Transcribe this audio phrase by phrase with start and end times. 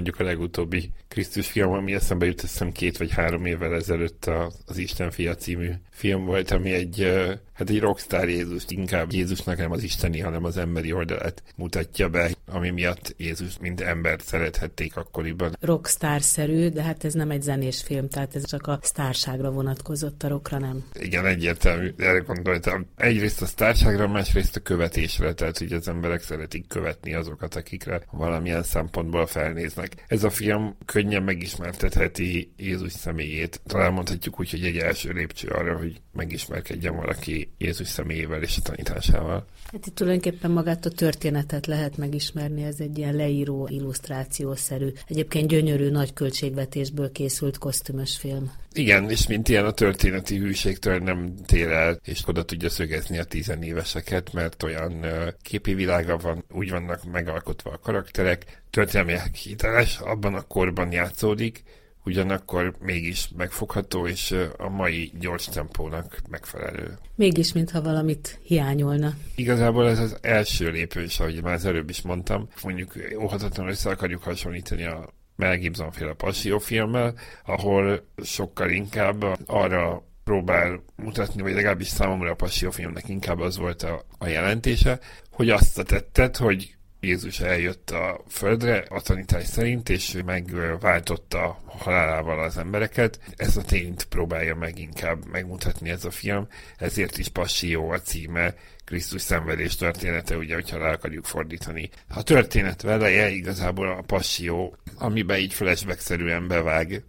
[0.00, 4.30] mondjuk a legutóbbi Krisztus film, ami eszembe jut, hiszem két vagy három évvel ezelőtt
[4.66, 7.12] az Isten fia című film volt, ami egy,
[7.60, 12.30] hát egy rockstar Jézus, inkább Jézusnak nem az isteni, hanem az emberi oldalát mutatja be,
[12.46, 15.56] ami miatt Jézus mint embert szerethették akkoriban.
[15.60, 20.28] Rockstar-szerű, de hát ez nem egy zenés film, tehát ez csak a sztárságra vonatkozott, a
[20.28, 20.84] rockra nem.
[21.00, 22.86] Igen, egyértelmű, erre gondoltam.
[22.96, 28.62] Egyrészt a sztárságra, másrészt a követésre, tehát hogy az emberek szeretik követni azokat, akikre valamilyen
[28.62, 30.04] szempontból felnéznek.
[30.06, 33.60] Ez a film könnyen megismertetheti Jézus személyét.
[33.66, 38.62] Talán mondhatjuk úgy, hogy egy első lépcső arra, hogy megismerkedjen valaki Jézus személyével és a
[38.62, 39.46] tanításával.
[39.72, 45.90] Hát itt tulajdonképpen magát a történetet lehet megismerni, ez egy ilyen leíró, illusztrációszerű, egyébként gyönyörű,
[45.90, 48.52] nagy költségvetésből készült kosztümös film.
[48.72, 53.24] Igen, és mint ilyen a történeti hűségtől nem tér el, és oda tudja szögezni a
[53.24, 55.04] tizenéveseket, mert olyan
[55.42, 61.62] képi világa van, úgy vannak megalkotva a karakterek, történelmi hiteles, abban a korban játszódik,
[62.04, 66.98] ugyanakkor mégis megfogható, és a mai gyors tempónak megfelelő.
[67.14, 69.14] Mégis, mintha valamit hiányolna.
[69.34, 74.22] Igazából ez az első lépés, ahogy már az előbb is mondtam, mondjuk óhatatlanul össze akarjuk
[74.22, 76.14] hasonlítani a Mel Gibson féle
[76.58, 83.82] filmmel, ahol sokkal inkább arra próbál mutatni, vagy legalábbis számomra a filmnek inkább az volt
[83.82, 84.98] a, a jelentése,
[85.30, 92.42] hogy azt a tettet, hogy Jézus eljött a földre a tanítás szerint, és megváltotta halálával
[92.42, 93.20] az embereket.
[93.36, 98.54] Ez a tényt próbálja meg inkább megmutatni ez a film, ezért is Passió a címe,
[98.84, 101.90] Krisztus szenvedés története, ugye, hogyha le akarjuk fordítani.
[102.08, 107.02] A történet veleje igazából a Passió, amiben így flashback-szerűen bevág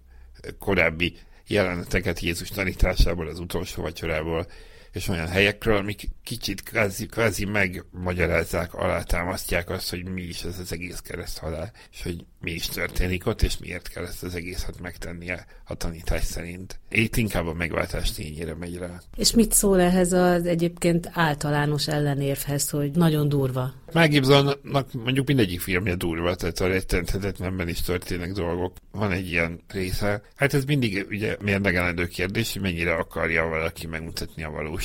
[0.59, 1.17] korábbi
[1.47, 4.47] jeleneteket Jézus tanításából, az utolsó vacsorából,
[4.93, 10.71] és olyan helyekről, amik kicsit kvázi, kvázi megmagyarázzák, alátámasztják azt, hogy mi is ez az
[10.71, 15.45] egész kereszthalál, és hogy mi is történik ott, és miért kell ezt az egészet megtennie
[15.65, 16.79] a tanítás szerint.
[16.89, 19.01] Itt inkább a megváltás tényére megy rá.
[19.15, 23.73] És mit szól ehhez az egyébként általános ellenérvhez, hogy nagyon durva?
[23.93, 28.75] Mel Gibsonnak mondjuk mindegyik filmje durva, tehát a rettenthetetlenben is történnek dolgok.
[28.91, 30.21] Van egy ilyen része.
[30.35, 34.80] Hát ez mindig ugye mérlegelendő kérdés, hogy mennyire akarja valaki megmutatni a valóságot.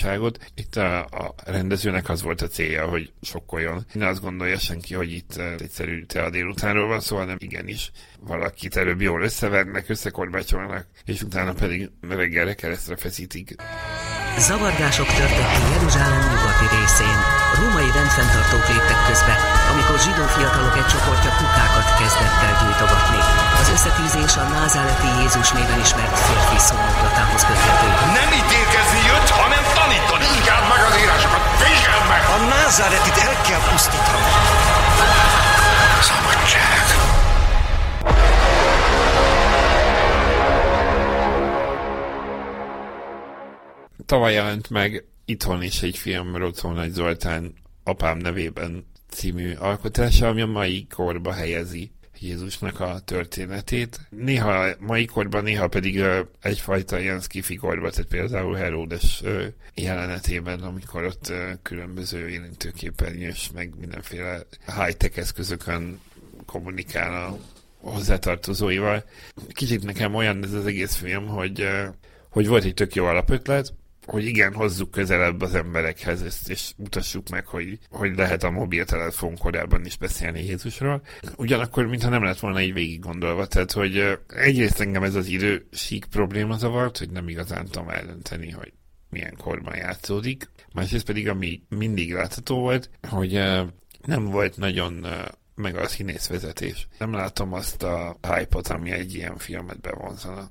[0.55, 3.87] Itt a, a rendezőnek az volt a célja, hogy sokkoljon.
[3.93, 7.91] Ne azt gondolja senki, hogy itt egyszerű te a délutánról van szó, hanem igenis
[8.21, 13.55] valakit előbb jól összevernek, összekorbácsolnak, és utána pedig reggelre keresztre feszítik.
[14.39, 15.21] Zavargások ki
[15.73, 17.19] Jeruzsálem nyugati részén.
[17.59, 19.35] Római rendfenntartók léptek közbe,
[19.73, 23.21] amikor zsidó fiatalok egy csoportja kukákat kezdett el gyújtogatni.
[23.61, 27.89] Az összetűzés a názáleti Jézus néven ismert férfi szónoklatához köthető.
[32.67, 34.31] Názáretit el kell pusztítani.
[36.01, 36.85] Szabadság.
[44.07, 50.41] tavaly jelent meg itthon is egy film Rocó Nagy Zoltán apám nevében című alkotása, ami
[50.41, 51.91] a mai korba helyezi
[52.21, 54.01] Jézusnak a történetét.
[54.11, 56.03] Néha mai korban, néha pedig
[56.41, 59.23] egyfajta ilyen skifi korban, tehát például Heródes
[59.75, 61.33] jelenetében, amikor ott
[61.63, 66.01] különböző jelentőképernyős, meg mindenféle high-tech eszközökön
[66.47, 67.39] kommunikál a
[67.91, 69.05] hozzátartozóival.
[69.49, 71.69] Kicsit nekem olyan ez az egész film, hogy,
[72.31, 73.73] hogy volt egy tök jó alapötlet,
[74.07, 79.37] hogy igen, hozzuk közelebb az emberekhez, ezt, és mutassuk meg, hogy, hogy lehet a mobiltelefon
[79.39, 81.03] korában is beszélni Jézusról.
[81.37, 85.67] Ugyanakkor, mintha nem lett volna így végig gondolva, tehát, hogy egyrészt engem ez az idő
[85.73, 88.73] sík probléma zavart, hogy nem igazán tudom eldönteni, hogy
[89.11, 90.51] milyen korban játszódik.
[90.75, 93.33] Másrészt pedig, ami mindig látható volt, hogy
[94.07, 95.07] nem volt nagyon
[95.55, 96.89] meg a színészvezetés.
[96.99, 100.49] Nem látom azt a hype ami egy ilyen filmet bevonzana.